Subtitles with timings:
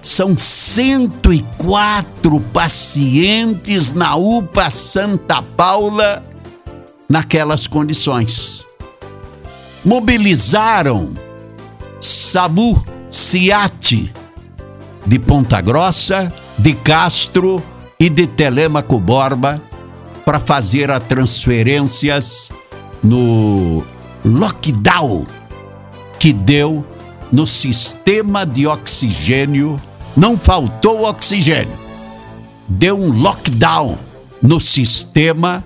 [0.07, 6.23] são 104 pacientes na UPA Santa Paula
[7.09, 8.65] naquelas condições.
[9.83, 11.13] Mobilizaram
[11.99, 14.13] SAMU, CIAT,
[15.05, 17.61] de Ponta Grossa, de Castro
[17.99, 19.61] e de Telemaco Borba
[20.23, 22.49] para fazer as transferências
[23.03, 23.83] no
[24.23, 25.27] lockdown
[26.17, 26.85] que deu
[27.31, 29.79] no sistema de oxigênio,
[30.17, 31.79] não faltou oxigênio.
[32.67, 33.95] Deu um lockdown
[34.41, 35.63] no sistema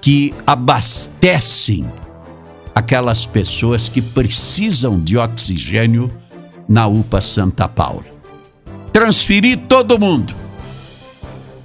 [0.00, 1.90] que abastecem
[2.72, 6.10] aquelas pessoas que precisam de oxigênio
[6.68, 8.04] na UPA Santa Paula.
[8.92, 10.32] Transferir todo mundo.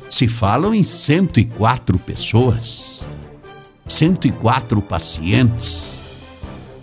[0.10, 3.08] Se falam em 104 pessoas,
[3.86, 6.02] 104 pacientes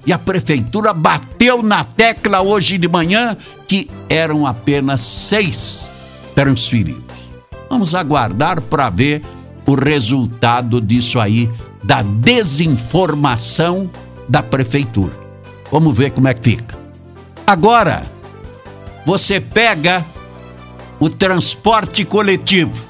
[0.06, 5.90] e a prefeitura bateu na tecla hoje de manhã que eram apenas seis
[6.34, 7.30] transferidos.
[7.70, 9.22] Vamos aguardar para ver
[9.66, 11.50] o resultado disso aí,
[11.82, 13.90] da desinformação
[14.28, 15.12] da prefeitura.
[15.70, 16.78] Vamos ver como é que fica.
[17.46, 18.04] Agora,
[19.04, 20.04] você pega
[21.00, 22.86] o transporte coletivo.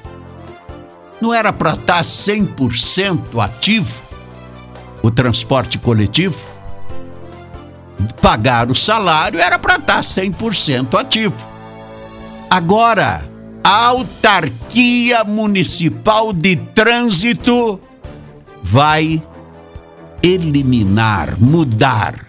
[1.21, 4.03] Não era para estar 100% ativo
[5.01, 6.54] o transporte coletivo?
[8.21, 11.49] Pagar o salário era para estar 100% ativo.
[12.49, 13.27] Agora,
[13.63, 17.79] a autarquia municipal de trânsito
[18.61, 19.21] vai
[20.21, 22.27] eliminar, mudar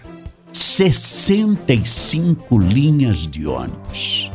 [0.51, 4.31] 65 linhas de ônibus.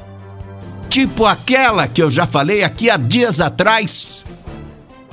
[0.89, 4.25] Tipo aquela que eu já falei aqui há dias atrás,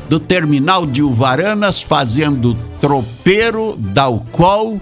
[0.09, 4.79] do terminal de Uvaranas fazendo tropeiro, Dalcol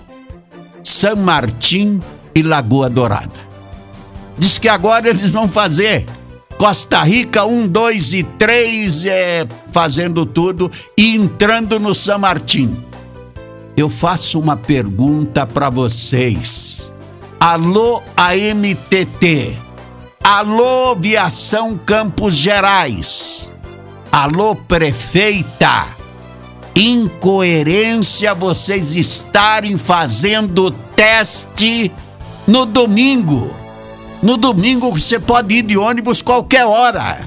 [0.87, 2.01] são Martim
[2.33, 3.47] e Lagoa Dourada.
[4.37, 6.05] Diz que agora eles vão fazer
[6.57, 12.75] Costa Rica 1, 2 e 3 é, fazendo tudo e entrando no São Martim.
[13.75, 16.91] Eu faço uma pergunta para vocês.
[17.39, 19.57] Alô AMTT.
[20.23, 23.51] Alô Viação Campos Gerais.
[24.11, 25.97] Alô prefeita
[26.79, 31.91] incoerência vocês estarem fazendo teste
[32.45, 33.51] no domingo.
[34.21, 37.17] No domingo você pode ir de ônibus qualquer hora.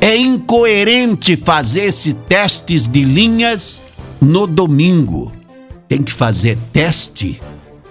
[0.00, 3.80] É incoerente fazer esses testes de linhas
[4.20, 5.32] no domingo.
[5.88, 7.40] Tem que fazer teste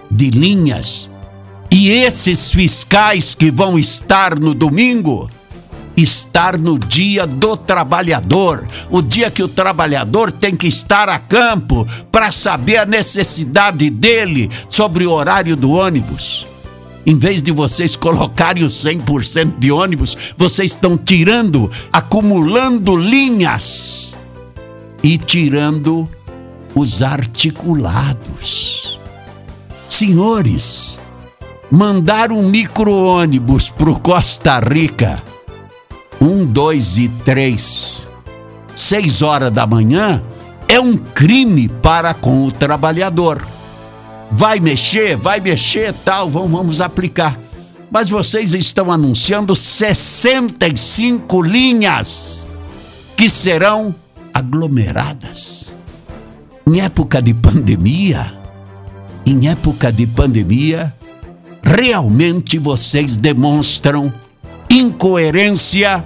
[0.08, 1.10] de linhas.
[1.72, 5.28] E esses fiscais que vão estar no domingo
[6.02, 11.86] estar no dia do trabalhador, o dia que o trabalhador tem que estar a campo
[12.12, 16.46] para saber a necessidade dele sobre o horário do ônibus.
[17.04, 24.16] Em vez de vocês colocarem o 100% de ônibus, vocês estão tirando, acumulando linhas
[25.02, 26.08] e tirando
[26.74, 29.00] os articulados.
[29.88, 30.98] Senhores,
[31.70, 35.27] mandar um micro-ônibus para Costa Rica
[36.20, 38.08] 1, 2 e 3,
[38.74, 40.22] 6 horas da manhã,
[40.66, 43.46] é um crime para com o trabalhador.
[44.30, 47.38] Vai mexer, vai mexer, tal, vamos, vamos aplicar.
[47.90, 52.46] Mas vocês estão anunciando 65 linhas
[53.16, 53.94] que serão
[54.34, 55.74] aglomeradas.
[56.66, 58.30] Em época de pandemia,
[59.24, 60.94] em época de pandemia,
[61.62, 64.12] realmente vocês demonstram
[64.70, 66.04] incoerência